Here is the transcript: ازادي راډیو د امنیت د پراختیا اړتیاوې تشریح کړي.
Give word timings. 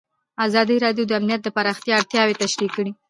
ازادي 0.47 0.75
راډیو 0.85 1.03
د 1.07 1.11
امنیت 1.19 1.41
د 1.43 1.47
پراختیا 1.55 1.93
اړتیاوې 1.99 2.39
تشریح 2.43 2.69
کړي. 2.75 2.91